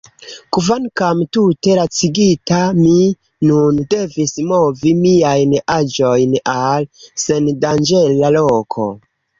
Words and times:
Kvankam 0.55 1.17
tute 1.37 1.75
lacigita, 1.79 2.61
mi 2.79 2.95
nun 3.51 3.77
devis 3.93 4.33
movi 4.53 4.97
miajn 5.05 5.55
aĵojn 5.79 6.37
al 6.59 6.91
sendanĝera 7.27 8.37
loko. 8.41 8.93